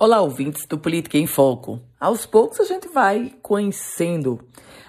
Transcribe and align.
Olá, 0.00 0.20
ouvintes 0.20 0.64
do 0.64 0.78
Política 0.78 1.18
em 1.18 1.26
Foco. 1.26 1.80
Aos 1.98 2.24
poucos 2.24 2.60
a 2.60 2.64
gente 2.64 2.86
vai 2.86 3.34
conhecendo 3.42 4.38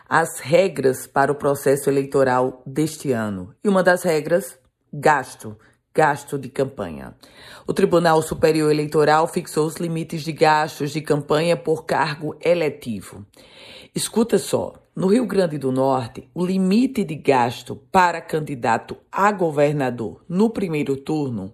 as 0.08 0.40
regras 0.40 1.08
para 1.08 1.32
o 1.32 1.36
processo 1.36 1.90
eleitoral 1.90 2.62
deste 2.64 3.12
ano. 3.12 3.56
E 3.64 3.68
uma 3.68 3.82
das 3.82 4.04
regras, 4.04 4.60
gasto, 4.94 5.58
gasto 5.96 6.38
de 6.38 6.48
campanha. 6.48 7.16
O 7.66 7.74
Tribunal 7.74 8.22
Superior 8.22 8.70
Eleitoral 8.70 9.28
fixou 9.28 9.66
os 9.66 9.78
limites 9.78 10.22
de 10.22 10.32
gastos 10.32 10.92
de 10.92 11.02
campanha 11.02 11.58
por 11.58 11.88
cargo 11.88 12.38
eletivo. 12.40 13.26
Escuta 13.96 14.38
só, 14.38 14.76
no 14.96 15.08
Rio 15.08 15.26
Grande 15.26 15.58
do 15.58 15.72
Norte, 15.72 16.30
o 16.36 16.46
limite 16.46 17.04
de 17.04 17.16
gasto 17.16 17.76
para 17.92 18.22
candidato 18.22 18.96
a 19.12 19.32
governador 19.32 20.24
no 20.30 20.52
primeiro 20.52 20.96
turno 20.96 21.52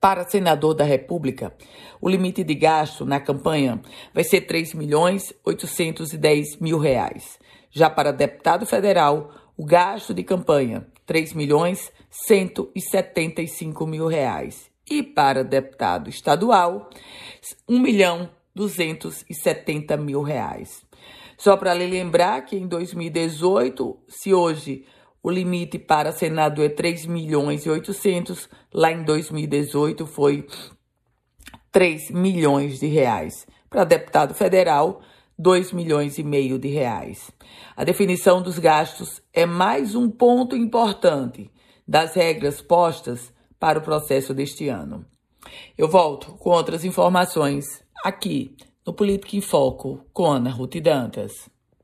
Para 0.00 0.28
senador 0.28 0.74
da 0.74 0.84
República, 0.84 1.52
o 2.00 2.08
limite 2.08 2.44
de 2.44 2.54
gasto 2.54 3.04
na 3.04 3.18
campanha 3.18 3.80
vai 4.12 4.24
ser 4.24 4.42
3 4.42 4.74
milhões 4.74 5.32
810 5.44 6.58
mil 6.60 6.78
reais. 6.78 7.38
Já 7.70 7.88
para 7.88 8.12
deputado 8.12 8.66
federal, 8.66 9.32
o 9.56 9.64
gasto 9.64 10.12
de 10.12 10.22
campanha 10.22 10.86
3 11.06 11.32
milhões 11.32 11.90
175 12.10 13.86
mil 13.86 14.06
reais. 14.06 14.70
E 14.88 15.02
para 15.02 15.42
deputado 15.42 16.10
estadual, 16.10 16.90
1 17.68 17.78
milhão 17.78 18.28
270 18.54 19.96
mil 19.96 20.22
reais. 20.22 20.84
Só 21.36 21.56
para 21.56 21.74
lhe 21.74 21.86
lembrar 21.86 22.44
que 22.44 22.56
em 22.56 22.66
2018, 22.66 23.98
se 24.08 24.32
hoje 24.32 24.86
o 25.26 25.30
limite 25.30 25.76
para 25.76 26.12
Senado 26.12 26.62
é 26.62 26.68
3 26.68 27.04
milhões 27.06 27.66
e 27.66 27.68
800. 27.68 28.48
Lá 28.72 28.92
em 28.92 29.02
2018 29.02 30.06
foi 30.06 30.46
3 31.72 32.12
milhões 32.12 32.78
de 32.78 32.86
reais. 32.86 33.44
Para 33.68 33.82
deputado 33.82 34.34
federal, 34.34 35.00
2 35.36 35.72
milhões 35.72 36.16
e 36.18 36.22
meio 36.22 36.60
de 36.60 36.68
reais. 36.68 37.28
A 37.76 37.82
definição 37.82 38.40
dos 38.40 38.60
gastos 38.60 39.20
é 39.32 39.44
mais 39.44 39.96
um 39.96 40.08
ponto 40.08 40.54
importante 40.54 41.50
das 41.88 42.14
regras 42.14 42.62
postas 42.62 43.32
para 43.58 43.80
o 43.80 43.82
processo 43.82 44.32
deste 44.32 44.68
ano. 44.68 45.04
Eu 45.76 45.88
volto 45.88 46.34
com 46.34 46.50
outras 46.50 46.84
informações 46.84 47.64
aqui 48.04 48.54
no 48.86 48.94
Política 48.94 49.34
em 49.34 49.40
Foco 49.40 50.06
com 50.12 50.26
Ana 50.26 50.50
Ruth 50.50 50.76
Dantas. 50.76 51.55